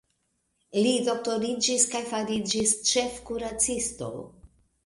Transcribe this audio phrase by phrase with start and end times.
[0.85, 4.13] Li doktoriĝis kaj fariĝis ĉefkuracisto.